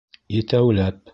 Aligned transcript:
Етәүләп 0.35 0.93